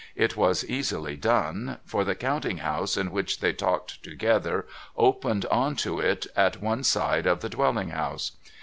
It 0.15 0.35
was 0.35 0.65
easily 0.65 1.15
done; 1.15 1.77
for 1.85 2.03
the 2.03 2.15
counting 2.15 2.57
house 2.57 2.97
in 2.97 3.11
which 3.11 3.39
they 3.39 3.53
talked 3.53 4.01
together 4.01 4.65
opened 4.97 5.45
on 5.51 5.75
to 5.75 5.99
it, 5.99 6.25
at 6.35 6.59
one 6.59 6.83
side 6.83 7.27
of 7.27 7.41
the 7.41 7.49
dwelling 7.49 7.89
house. 7.89 8.31